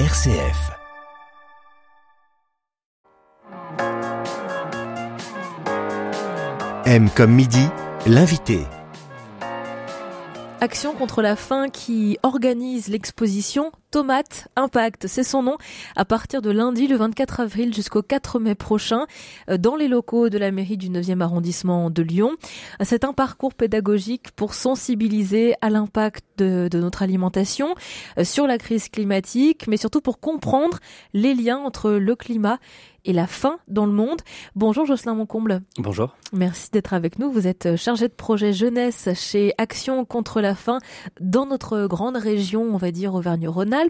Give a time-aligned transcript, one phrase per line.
[0.00, 0.72] RCF.
[6.84, 7.64] M comme midi,
[8.04, 8.58] l'invité.
[10.60, 15.56] Action contre la faim qui organise l'exposition Tomate Impact, c'est son nom,
[15.94, 19.06] à partir de lundi le 24 avril jusqu'au 4 mai prochain
[19.48, 22.32] euh, dans les locaux de la mairie du 9e arrondissement de Lyon.
[22.82, 27.76] C'est un parcours pédagogique pour sensibiliser à l'impact de, de, notre alimentation,
[28.18, 30.80] euh, sur la crise climatique, mais surtout pour comprendre
[31.12, 32.58] les liens entre le climat
[33.04, 34.20] et la faim dans le monde.
[34.54, 35.62] Bonjour Jocelyn Moncomble.
[35.78, 36.16] Bonjour.
[36.32, 37.30] Merci d'être avec nous.
[37.30, 40.78] Vous êtes chargé de projet jeunesse chez Action contre la faim
[41.20, 43.83] dans notre grande région, on va dire Auvergne-Rhône-Alpes.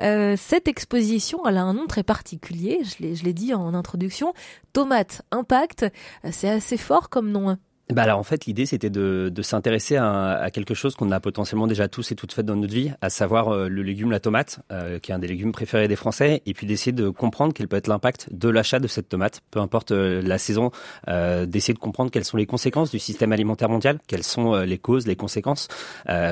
[0.00, 4.34] Euh, cette exposition, elle a un nom très particulier, je l'ai dit en introduction,
[4.72, 5.86] Tomate Impact.
[6.30, 7.56] C'est assez fort comme nom.
[7.90, 11.20] Bah alors en fait l'idée c'était de, de s'intéresser à, à, quelque chose qu'on a
[11.20, 14.20] potentiellement déjà tous et toutes fait dans notre vie, à savoir euh, le légume la
[14.20, 17.54] tomate, euh, qui est un des légumes préférés des Français, et puis d'essayer de comprendre
[17.54, 20.70] quel peut être l'impact de l'achat de cette tomate, peu importe euh, la saison,
[21.06, 25.06] d'essayer de comprendre quelles sont les conséquences du système alimentaire mondial, quelles sont les causes,
[25.06, 25.68] les conséquences,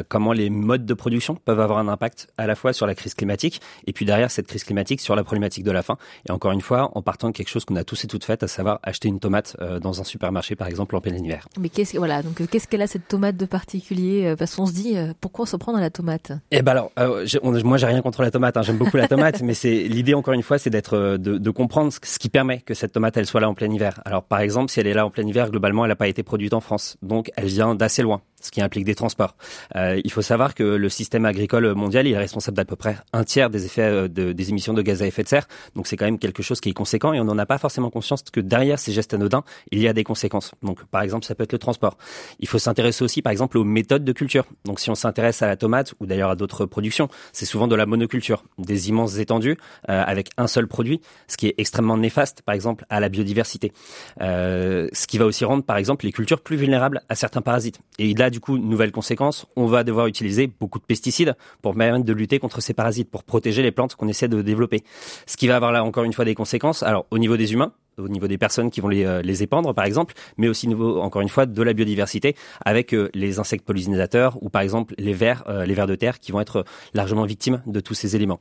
[0.08, 3.14] comment les modes de production peuvent avoir un impact à la fois sur la crise
[3.14, 5.96] climatique et puis derrière cette crise climatique sur la problématique de la faim.
[6.28, 8.42] Et encore une fois en partant de quelque chose qu'on a tous et toutes fait,
[8.42, 11.45] à savoir acheter une tomate dans un supermarché par exemple en plein hiver.
[11.58, 14.66] Mais qu'est-ce voilà donc euh, qu'est-ce qu'elle a cette tomate de particulier euh, Parce qu'on
[14.66, 16.33] se dit euh, pourquoi se prendre à la tomate?
[16.50, 17.27] Eh ben alors euh,
[17.64, 20.34] moi j'ai rien contre la tomate, hein, j'aime beaucoup la tomate, mais c'est l'idée encore
[20.34, 23.41] une fois c'est d'être de, de, comprendre ce qui permet que cette tomate elle soit
[23.41, 24.00] là en plein hiver.
[24.05, 26.22] Alors par exemple si elle est là en plein hiver globalement elle n'a pas été
[26.22, 29.36] produite en France, donc elle vient d'assez loin ce qui implique des transports.
[29.75, 33.25] Euh, il faut savoir que le système agricole mondial est responsable d'à peu près un
[33.25, 35.48] tiers des effets euh, de, des émissions de gaz à effet de serre.
[35.75, 37.91] Donc c'est quand même quelque chose qui est conséquent et on n'en a pas forcément
[37.91, 40.53] conscience que derrière ces gestes anodins, il y a des conséquences.
[40.62, 41.98] Donc par exemple, ça peut être le transport.
[42.38, 44.44] Il faut s'intéresser aussi par exemple aux méthodes de culture.
[44.64, 47.75] Donc si on s'intéresse à la tomate ou d'ailleurs à d'autres productions, c'est souvent de
[47.75, 49.56] la monoculture, des immenses étendues
[49.91, 53.72] euh, avec un seul produit, ce qui est extrêmement néfaste par exemple à la biodiversité.
[54.20, 57.81] Ce qui va aussi rendre par exemple les cultures plus vulnérables à certains parasites.
[57.99, 62.04] Et là du coup, nouvelle conséquence, on va devoir utiliser beaucoup de pesticides pour permettre
[62.04, 64.84] de lutter contre ces parasites, pour protéger les plantes qu'on essaie de développer.
[65.24, 66.82] Ce qui va avoir là encore une fois des conséquences.
[66.82, 69.74] Alors au niveau des humains, au niveau des personnes qui vont les, euh, les épandre,
[69.74, 73.64] par exemple, mais aussi, niveau, encore une fois, de la biodiversité avec euh, les insectes
[73.64, 76.64] pollinisateurs ou, par exemple, les vers, euh, les vers de terre qui vont être
[76.94, 78.38] largement victimes de tous ces éléments.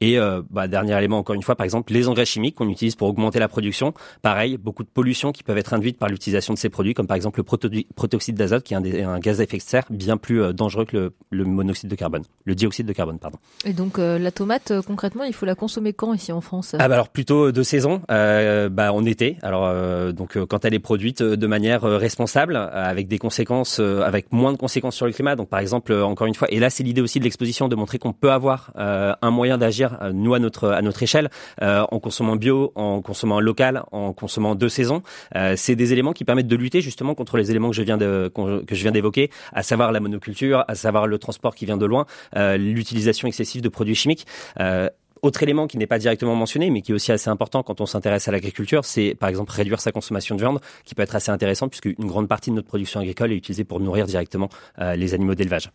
[0.00, 0.16] Et
[0.50, 3.40] bah, dernier élément, encore une fois, par exemple, les engrais chimiques qu'on utilise pour augmenter
[3.40, 3.94] la production.
[4.22, 7.16] Pareil, beaucoup de pollutions qui peuvent être induites par l'utilisation de ces produits, comme par
[7.16, 10.54] exemple le protoxyde d'azote, qui est un, un, gaz à effet de serre bien plus
[10.54, 13.38] dangereux que le, le, monoxyde de carbone, le dioxyde de carbone, pardon.
[13.64, 16.76] Et donc, la tomate, concrètement, il faut la consommer quand ici en France?
[16.78, 18.00] Ah bah alors plutôt de saison.
[18.08, 19.36] bah, en été.
[19.42, 23.80] Alors euh, donc euh, quand elle est produite euh, de manière responsable, avec des conséquences,
[23.80, 25.36] avec moins de conséquences sur le climat.
[25.36, 27.98] Donc par exemple, encore une fois, et là c'est l'idée aussi de l'exposition de montrer
[27.98, 32.72] qu'on peut avoir un moyen d'agir nous à notre à notre échelle en consommant bio,
[32.74, 35.02] en consommant local, en consommant de saison.
[35.56, 38.30] c'est des éléments qui permettent de lutter justement contre les éléments que je viens de
[38.34, 41.86] que je viens d'évoquer, à savoir la monoculture, à savoir le transport qui vient de
[41.86, 44.26] loin, l'utilisation excessive de produits chimiques.
[45.22, 47.86] Autre élément qui n'est pas directement mentionné, mais qui est aussi assez important quand on
[47.86, 51.30] s'intéresse à l'agriculture, c'est par exemple réduire sa consommation de viande, qui peut être assez
[51.30, 54.94] intéressant puisque une grande partie de notre production agricole est utilisée pour nourrir directement euh,
[54.96, 55.70] les animaux d'élevage.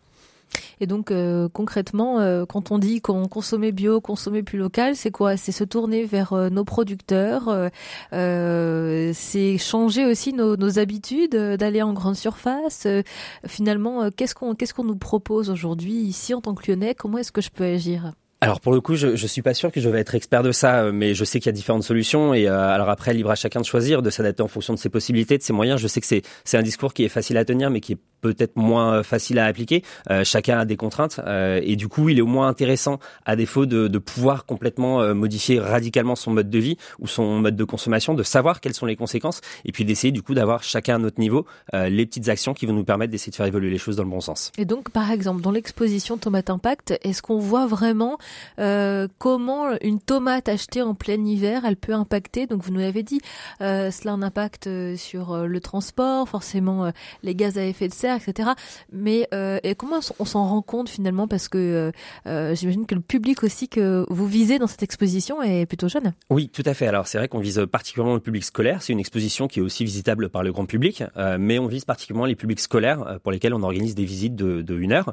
[0.80, 5.10] Et donc euh, concrètement, euh, quand on dit qu'on consommait bio, consommait plus local, c'est
[5.10, 5.36] quoi?
[5.36, 7.70] C'est se tourner vers nos producteurs,
[8.12, 12.86] c'est changer aussi nos, habitudes, d'aller en grande surface.
[13.46, 16.94] finalement, qu'est-ce qu'on nous propose aujourd'hui ici en tant que Lyonnais?
[16.94, 18.12] Comment est-ce que je peux agir?
[18.44, 20.52] Alors pour le coup, je, je suis pas sûr que je vais être expert de
[20.52, 23.30] ça, euh, mais je sais qu'il y a différentes solutions et euh, alors après libre
[23.30, 25.80] à chacun de choisir, de s'adapter en fonction de ses possibilités, de ses moyens.
[25.80, 27.98] Je sais que c'est c'est un discours qui est facile à tenir, mais qui est
[28.32, 29.82] peut-être moins facile à appliquer.
[30.10, 31.20] Euh, chacun a des contraintes
[31.62, 35.60] et du coup, il est au moins intéressant, à défaut de, de pouvoir complètement modifier
[35.60, 38.96] radicalement son mode de vie ou son mode de consommation, de savoir quelles sont les
[38.96, 42.66] conséquences et puis d'essayer du coup d'avoir chacun à notre niveau les petites actions qui
[42.66, 44.52] vont nous permettre d'essayer de faire évoluer les choses dans le bon sens.
[44.58, 48.18] Et donc, par exemple, dans l'exposition Tomate Impact, est-ce qu'on voit vraiment
[48.58, 52.46] euh, comment une tomate achetée en plein hiver, elle peut impacter?
[52.46, 53.20] Donc vous nous l'avez dit,
[53.60, 56.92] euh, cela a un impact euh, sur euh, le transport, forcément
[57.22, 58.50] les gaz à effet de serre, etc.
[58.92, 61.28] Mais et comment on s'en rend compte finalement?
[61.28, 61.92] Parce que
[62.24, 66.12] j'imagine que le public aussi que vous visez dans cette exposition est plutôt jeune.
[66.30, 66.86] Oui, tout à fait.
[66.86, 68.82] Alors c'est vrai qu'on vise particulièrement le public scolaire.
[68.82, 71.02] C'est une exposition qui est aussi visitable par le grand public,
[71.38, 74.78] mais on vise particulièrement les publics scolaires pour lesquels on organise des visites de, de
[74.78, 75.12] une heure.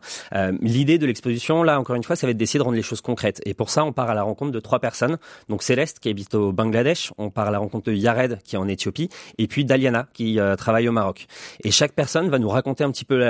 [0.62, 3.01] L'idée de l'exposition, là encore une fois, ça va être d'essayer de rendre les choses
[3.01, 3.42] concrètes.
[3.45, 5.18] Et pour ça, on part à la rencontre de trois personnes.
[5.50, 8.59] Donc Céleste qui habite au Bangladesh, on part à la rencontre de Yared qui est
[8.59, 11.27] en Éthiopie, et puis Daliana qui euh, travaille au Maroc.
[11.63, 13.21] Et chaque personne va nous raconter un un petit peu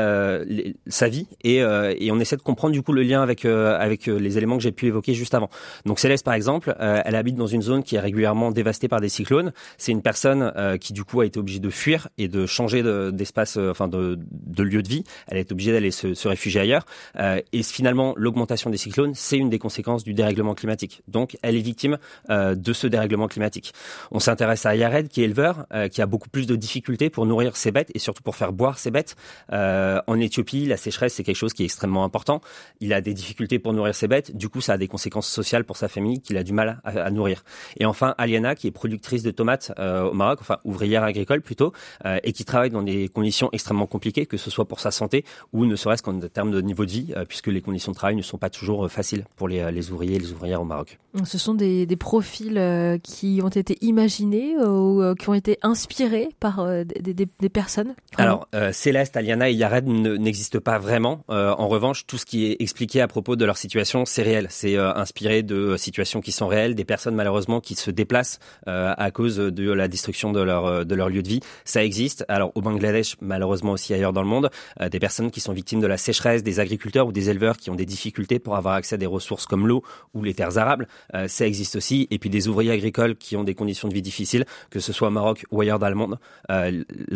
[0.88, 4.38] sa vie et, et, on essaie de comprendre du coup le lien avec avec les
[4.38, 5.50] éléments que j'ai pu évoquer juste avant.
[5.86, 9.10] Donc Céleste par exemple, elle habite dans une zone qui est régulièrement dévastée par des
[9.10, 9.54] cyclones.
[9.78, 13.58] C'est une personne qui du coup a été obligée de fuir et de changer d'espace,
[13.58, 15.04] enfin de, de, lieu de vie.
[15.28, 16.86] Elle est obligée d'aller se, se, réfugier ailleurs.
[17.18, 21.04] et finalement, l'augmentation des cyclones, c'est une des conséquences du dérèglement climatique.
[21.08, 21.98] Donc, elle est victime
[22.30, 23.74] de ce dérèglement climatique.
[24.12, 27.56] On s'intéresse à Yared, qui est éleveur, qui a beaucoup plus de difficultés pour nourrir
[27.56, 29.16] ses bêtes et surtout pour faire boire ses bêtes.
[29.54, 32.42] Euh, en Éthiopie, la sécheresse, c'est quelque chose qui est extrêmement important.
[32.80, 34.36] Il a des difficultés pour nourrir ses bêtes.
[34.36, 37.12] Du coup, ça a des conséquences sociales pour sa famille qu'il a du mal à,
[37.12, 37.44] nourrir.
[37.78, 41.74] Et enfin, Aliana, qui est productrice de tomates euh, au Maroc, enfin ouvrière agricole plutôt,
[42.06, 45.26] euh, et qui travaille dans des conditions extrêmement compliquées, que ce soit pour sa santé
[45.54, 48.22] ou ne serait-ce qu'en termes de niveau de vie, puisque les conditions de travail ne
[48.22, 51.00] sont pas toujours faciles pour les, les ouvriers et les ouvrières au Maroc.
[51.24, 56.66] Ce sont des, des profils qui ont été imaginés ou qui ont été inspirés par
[56.86, 57.96] des, des, des personnes?
[58.18, 61.24] Alors, Céleste, Aliana et Yared n'existent pas vraiment.
[61.30, 64.48] Euh, en revanche, tout ce qui est expliqué à propos de leur situation, c'est réel.
[64.50, 69.12] C'est euh, inspiré de situations qui sont réelles, des personnes malheureusement qui se déplacent à
[69.12, 71.40] cause de la destruction de leur de leur lieu de vie.
[71.66, 72.26] Ça existe.
[72.28, 74.50] Alors au Bangladesh, malheureusement aussi ailleurs dans le monde,
[74.80, 77.76] des personnes qui sont victimes de la sécheresse, des agriculteurs ou des éleveurs qui ont
[77.76, 80.88] des difficultés pour avoir accès à des ressources comme l'eau ou les terres arables.
[81.28, 82.08] ça existe aussi.
[82.12, 85.08] Et puis des ouvriers agricoles qui ont des conditions de vie difficiles, que ce soit
[85.08, 86.20] au Maroc ou ailleurs dans le monde.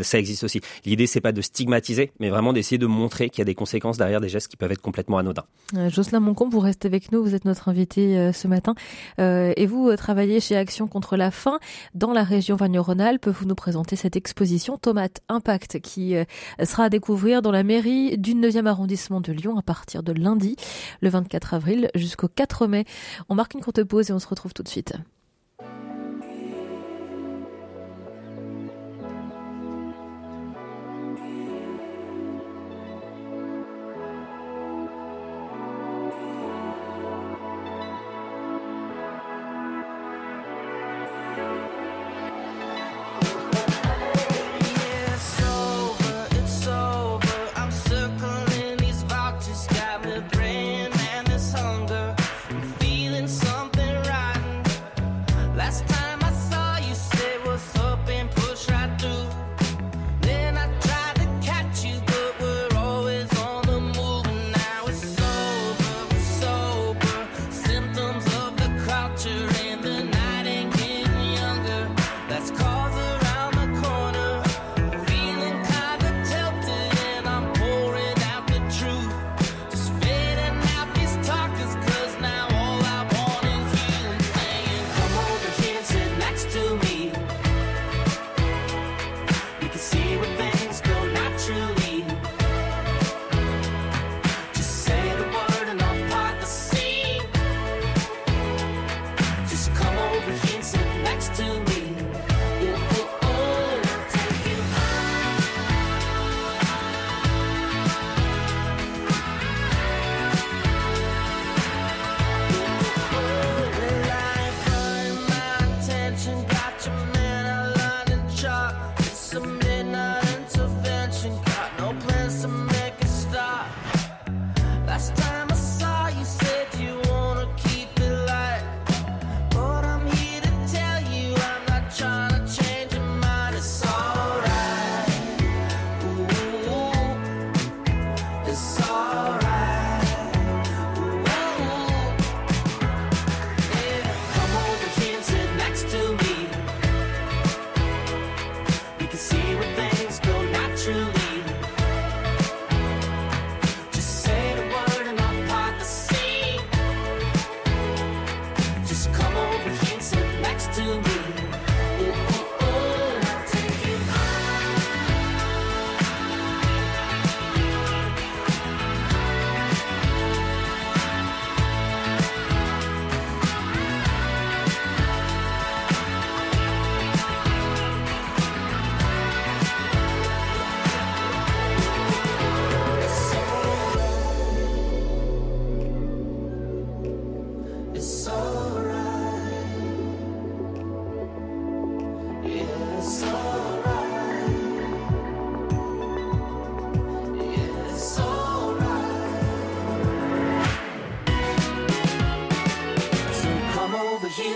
[0.01, 0.61] ça existe aussi.
[0.85, 3.97] L'idée, c'est pas de stigmatiser, mais vraiment d'essayer de montrer qu'il y a des conséquences
[3.97, 5.45] derrière des gestes qui peuvent être complètement anodins.
[5.75, 8.75] Euh, Jocelyn Moncombe, vous restez avec nous, vous êtes notre invité euh, ce matin,
[9.19, 11.59] euh, et vous travaillez chez Action contre la faim
[11.93, 13.27] dans la région Vagno-Rhône-Alpes.
[13.27, 16.15] Vous nous présentez cette exposition Tomate Impact qui
[16.63, 20.55] sera à découvrir dans la mairie du 9e arrondissement de Lyon à partir de lundi,
[21.01, 22.85] le 24 avril jusqu'au 4 mai.
[23.29, 24.93] On marque une courte pause et on se retrouve tout de suite.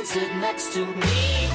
[0.05, 1.48] sit next to me.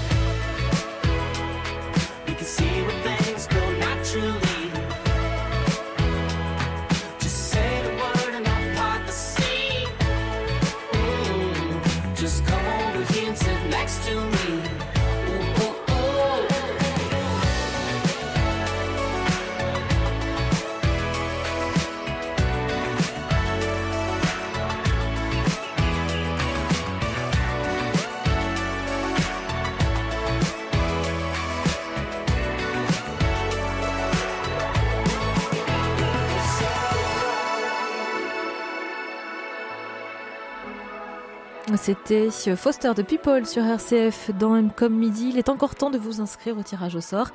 [41.85, 45.29] C'était Foster de People sur RCF dans M comme midi.
[45.29, 47.29] Il est encore temps de vous inscrire au tirage au sort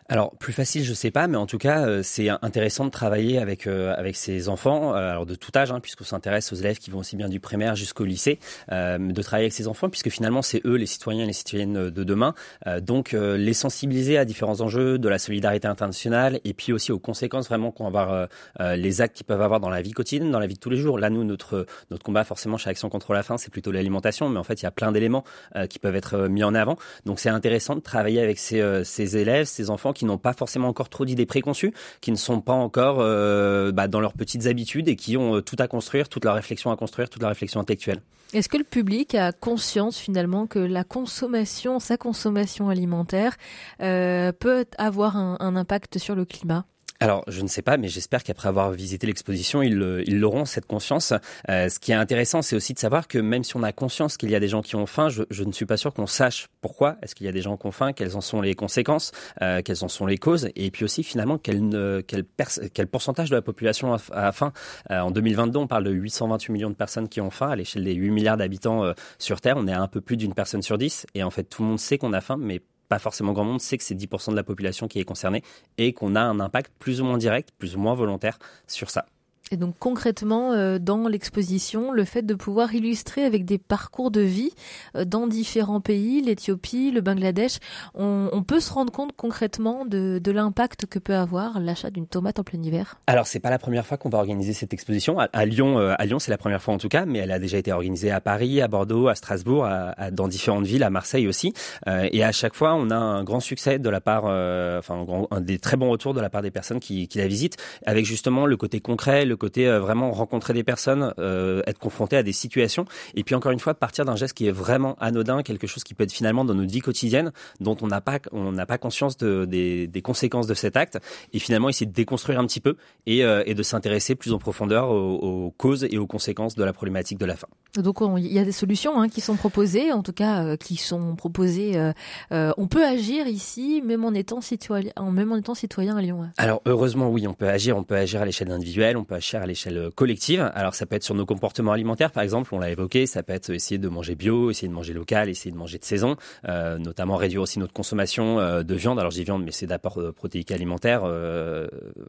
[0.09, 3.39] Alors plus facile, je sais pas, mais en tout cas, euh, c'est intéressant de travailler
[3.39, 6.91] avec euh, avec ces enfants, alors de tout âge, hein, puisqu'on s'intéresse aux élèves qui
[6.91, 10.65] vont aussi bien du primaire jusqu'au lycée, de travailler avec ces enfants, puisque finalement c'est
[10.65, 12.33] eux les citoyens et les citoyennes de demain.
[12.81, 17.47] donc les sensibiliser à différents enjeux de la solidarité internationale et puis aussi aux conséquences
[17.47, 18.27] vraiment qu'on va avoir
[18.75, 20.77] les actes qu'ils peuvent avoir dans la vie quotidienne, dans la vie de tous les
[20.77, 20.99] jours.
[20.99, 24.39] Là, nous, notre notre combat forcément chez Action contre la faim, c'est plutôt l'alimentation, mais
[24.39, 25.23] en fait, il y a plein d'éléments
[25.55, 26.77] euh, qui peuvent être euh, mis en avant.
[27.05, 30.33] Donc, c'est intéressant de travailler avec ces, euh, ces élèves, ces enfants qui n'ont pas
[30.33, 34.87] forcément encore trop d'idées préconçues, qui ne sont pas encore bah, dans leurs petites habitudes
[34.87, 38.01] et qui ont tout à construire, toute leur réflexion à construire, toute leur réflexion intellectuelle.
[38.33, 43.37] Est-ce que le public a conscience finalement que la consommation, sa consommation alimentaire,
[43.79, 46.65] peut avoir un impact sur le climat?
[46.99, 50.65] Alors, je ne sais pas, mais j'espère qu'après avoir visité l'exposition, ils, ils l'auront cette
[50.65, 51.13] conscience.
[51.49, 54.17] Euh, ce qui est intéressant, c'est aussi de savoir que même si on a conscience
[54.17, 56.07] qu'il y a des gens qui ont faim, je, je ne suis pas sûr qu'on
[56.07, 58.55] sache pourquoi est-ce qu'il y a des gens qui ont faim, quelles en sont les
[58.55, 59.11] conséquences,
[59.41, 62.25] euh, quelles en sont les causes, et puis aussi finalement quel, quel,
[62.73, 64.51] quel pourcentage de la population a, faim.
[64.91, 67.83] Euh, en 2022, on parle de 828 millions de personnes qui ont faim à l'échelle
[67.83, 69.57] des 8 milliards d'habitants euh, sur Terre.
[69.57, 71.69] On est à un peu plus d'une personne sur 10, et en fait tout le
[71.69, 74.35] monde sait qu'on a faim, mais pas forcément grand monde sait que c'est 10% de
[74.35, 75.43] la population qui est concernée
[75.77, 79.05] et qu'on a un impact plus ou moins direct, plus ou moins volontaire sur ça.
[79.51, 84.21] Et donc concrètement, euh, dans l'exposition, le fait de pouvoir illustrer avec des parcours de
[84.21, 84.51] vie
[84.95, 87.59] euh, dans différents pays, l'Éthiopie, le Bangladesh,
[87.95, 92.07] on, on, peut se rendre compte concrètement de, de l'impact que peut avoir l'achat d'une
[92.07, 92.99] tomate en plein hiver.
[93.07, 95.79] Alors c'est pas la première fois qu'on va organiser cette exposition à, Lyon.
[95.79, 97.71] Euh, à Lyon, c'est la première fois en tout cas, mais elle a déjà été
[97.71, 101.53] organisée à Paris, à Bordeaux, à Strasbourg, à, à, dans différentes villes, à Marseille aussi.
[101.87, 105.59] et à chaque fois, on a un grand succès de la part, enfin un, des
[105.59, 108.57] très bons retours de la part des personnes qui, qui la visitent, avec justement le
[108.57, 112.85] côté concret, le côté euh, vraiment rencontrer des personnes, euh, être confronté à des situations,
[113.15, 115.93] et puis encore une fois partir d'un geste qui est vraiment anodin, quelque chose qui
[115.93, 119.17] peut être finalement dans notre vie quotidienne, dont on n'a pas on n'a pas conscience
[119.17, 120.99] de, des, des, conséquences de cet acte,
[121.33, 122.75] et finalement essayer de déconstruire un petit peu
[123.05, 126.63] et, euh, et de s'intéresser plus en profondeur aux, aux, causes et aux conséquences de
[126.63, 127.47] la problématique de la faim.
[127.75, 131.15] Donc il y a des solutions hein, qui sont proposées, en tout cas qui sont
[131.15, 131.91] proposées.
[132.31, 136.29] on peut agir ici, même en étant citoyen, même en étant citoyen à Lyon.
[136.37, 139.26] Alors heureusement oui, on peut agir, on peut agir à l'échelle individuelle, on peut agir
[139.35, 140.51] à l'échelle collective.
[140.53, 143.33] Alors ça peut être sur nos comportements alimentaires, par exemple, on l'a évoqué, ça peut
[143.33, 146.15] être essayer de manger bio, essayer de manger local, essayer de manger de saison,
[146.47, 148.99] euh, notamment réduire aussi notre consommation euh, de viande.
[148.99, 151.03] Alors j'ai viande, mais c'est d'apport euh, protéique alimentaire.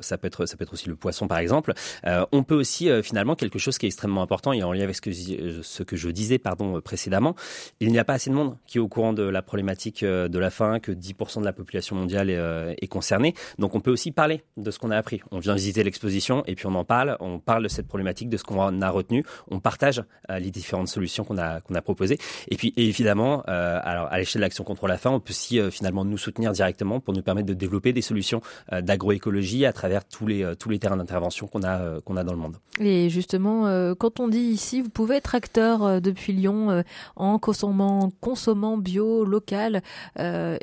[0.01, 1.73] Ça peut être ça peut être aussi le poisson, par exemple.
[2.05, 5.83] On peut aussi finalement quelque chose qui est extrêmement important et en lien avec ce
[5.83, 7.35] que je disais pardon précédemment.
[7.81, 10.39] Il n'y a pas assez de monde qui est au courant de la problématique de
[10.39, 13.35] la faim, que 10% de la population mondiale est concernée.
[13.59, 15.21] Donc on peut aussi parler de ce qu'on a appris.
[15.31, 17.08] On vient visiter l'exposition et puis on en parle.
[17.21, 19.25] On parle de cette problématique, de ce qu'on a retenu.
[19.51, 22.19] On partage euh, les différentes solutions qu'on a a proposées.
[22.49, 25.61] Et puis évidemment, euh, alors à l'échelle de l'action contre la faim, on peut aussi
[25.61, 28.41] euh, finalement nous soutenir directement pour nous permettre de développer des solutions
[28.73, 32.57] d'agroécologie à travers tous les tous les terrains d'intervention qu'on a a dans le monde.
[32.81, 36.83] Et justement, quand on dit ici, vous pouvez être acteur depuis Lyon
[37.17, 39.83] en consommant bio local.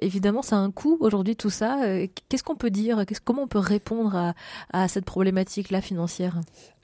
[0.01, 1.79] évidemment, ça a un coût aujourd'hui tout ça.
[2.29, 3.03] Qu'est-ce qu'on peut dire?
[3.23, 4.33] Comment on peut répondre à,
[4.73, 5.81] à cette problématique là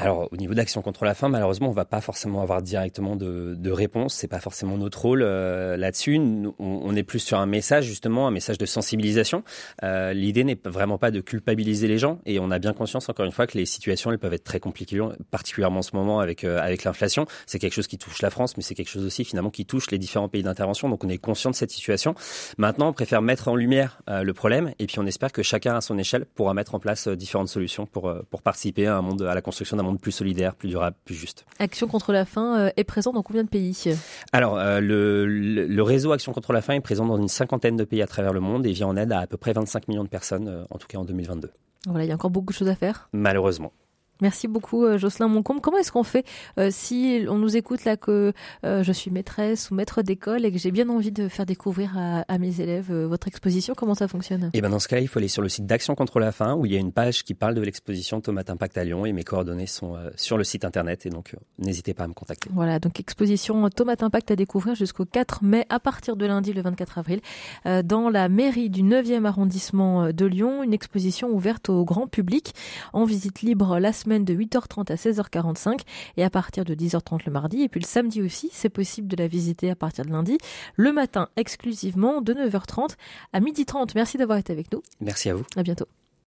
[0.02, 3.54] alors, au niveau d'action contre la faim, malheureusement, on va pas forcément avoir directement de,
[3.56, 4.16] de réponse.
[4.16, 6.20] C'est pas forcément notre rôle euh, là-dessus.
[6.58, 9.44] On, est plus sur un message, justement, un message de sensibilisation.
[9.84, 13.28] Euh, L'idée n'est vraiment pas de culpabiliser les gens, et on a bien conscience, encore
[13.28, 16.44] une fois, que les situations elles peuvent être très compliquées, particulièrement en ce moment avec
[16.44, 17.28] euh, avec l'inflation.
[17.46, 19.92] C'est quelque chose qui touche la France, mais c'est quelque chose aussi finalement qui touche
[19.92, 20.90] les différents pays d'intervention.
[20.90, 22.16] Donc, on est conscient de cette situation.
[22.58, 25.82] Maintenant, on préfère mettre en lumière le problème, et puis on espère que chacun à
[25.82, 29.36] son échelle pourra mettre en place différentes solutions pour pour participer à un monde à
[29.36, 31.46] la la construction d'un monde plus solidaire, plus durable, plus juste.
[31.60, 33.76] Action contre la faim est présent dans combien de pays?
[34.32, 38.02] Alors, le, le, réseau Action contre la faim est présent dans une cinquantaine de pays
[38.02, 40.10] à travers le monde et vient en aide à à peu près 25 millions de
[40.10, 41.52] personnes, en tout cas en 2022.
[41.88, 43.10] Voilà, il y a encore beaucoup de choses à faire.
[43.12, 43.72] Malheureusement.
[44.22, 45.60] Merci beaucoup euh, Jocelyn Moncombe.
[45.62, 46.26] Comment est-ce qu'on fait
[46.60, 50.52] euh, si on nous écoute là que euh, je suis maîtresse ou maître d'école et
[50.52, 54.46] que j'ai bien envie de faire découvrir à, mes élèves votre exposition Comment ça fonctionne?
[54.46, 56.32] Et eh ben dans ce cas, il faut aller sur le site d'Action contre la
[56.32, 59.06] faim où il y a une page qui parle de l'exposition Tomate Impact à Lyon
[59.06, 62.50] et mes coordonnées sont sur le site internet et donc n'hésitez pas à me contacter.
[62.54, 66.62] Voilà, donc exposition Tomate Impact à découvrir jusqu'au 4 mai à partir de lundi le
[66.62, 67.22] 24 avril
[67.66, 72.54] dans la mairie du 9e arrondissement de Lyon, une exposition ouverte au grand public
[72.94, 75.82] en visite libre la semaine de 8h30 à 16h45
[76.18, 77.62] et à partir de 10h30 le mardi.
[77.62, 80.38] Et puis le samedi aussi, c'est possible de la visiter à partir de lundi.
[80.76, 82.96] Le matin exclusivement de 9h30
[83.32, 83.92] à 12h30.
[83.96, 84.82] Merci d'avoir été avec nous.
[85.00, 85.46] Merci à vous.
[85.56, 85.86] À bientôt.